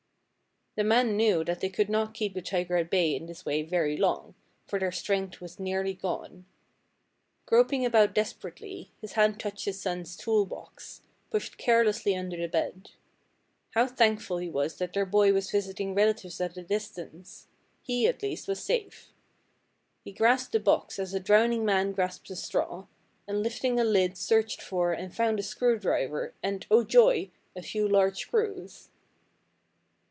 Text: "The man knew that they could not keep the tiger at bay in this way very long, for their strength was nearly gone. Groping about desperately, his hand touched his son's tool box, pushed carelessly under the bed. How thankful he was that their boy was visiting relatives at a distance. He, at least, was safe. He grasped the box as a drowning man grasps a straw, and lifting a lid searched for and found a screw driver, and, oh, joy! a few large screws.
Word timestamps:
"The 0.77 0.85
man 0.85 1.17
knew 1.17 1.43
that 1.43 1.59
they 1.59 1.67
could 1.69 1.89
not 1.89 2.13
keep 2.13 2.33
the 2.33 2.41
tiger 2.41 2.77
at 2.77 2.89
bay 2.89 3.13
in 3.13 3.25
this 3.25 3.45
way 3.45 3.61
very 3.61 3.97
long, 3.97 4.35
for 4.67 4.79
their 4.79 4.91
strength 4.93 5.41
was 5.41 5.59
nearly 5.59 5.93
gone. 5.93 6.45
Groping 7.45 7.83
about 7.83 8.15
desperately, 8.15 8.89
his 9.01 9.11
hand 9.11 9.37
touched 9.37 9.65
his 9.65 9.81
son's 9.81 10.15
tool 10.15 10.45
box, 10.45 11.01
pushed 11.29 11.57
carelessly 11.57 12.15
under 12.15 12.37
the 12.37 12.47
bed. 12.47 12.91
How 13.71 13.85
thankful 13.85 14.37
he 14.37 14.47
was 14.47 14.77
that 14.77 14.93
their 14.93 15.05
boy 15.05 15.33
was 15.33 15.51
visiting 15.51 15.93
relatives 15.93 16.39
at 16.39 16.55
a 16.55 16.63
distance. 16.63 17.47
He, 17.81 18.07
at 18.07 18.23
least, 18.23 18.47
was 18.47 18.63
safe. 18.63 19.11
He 20.05 20.13
grasped 20.13 20.53
the 20.53 20.59
box 20.61 20.99
as 20.99 21.13
a 21.13 21.19
drowning 21.19 21.65
man 21.65 21.91
grasps 21.91 22.29
a 22.31 22.35
straw, 22.37 22.85
and 23.27 23.43
lifting 23.43 23.77
a 23.77 23.83
lid 23.83 24.17
searched 24.17 24.61
for 24.61 24.93
and 24.93 25.13
found 25.13 25.37
a 25.37 25.43
screw 25.43 25.77
driver, 25.77 26.33
and, 26.41 26.65
oh, 26.71 26.85
joy! 26.85 27.29
a 27.57 27.61
few 27.61 27.85
large 27.89 28.19
screws. 28.19 28.87